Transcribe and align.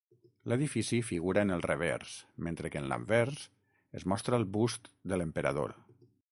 L'edifici 0.51 1.01
figura 1.09 1.43
en 1.47 1.55
el 1.57 1.61
revers 1.65 2.15
mentre 2.49 2.73
que 2.75 2.81
en 2.83 2.89
l'anvers 2.93 3.45
es 4.01 4.09
mostra 4.15 4.41
el 4.41 4.51
bust 4.59 4.93
de 5.13 5.21
l'emperador. 5.21 5.81